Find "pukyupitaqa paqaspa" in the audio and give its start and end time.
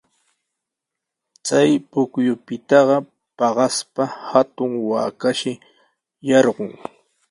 1.89-4.03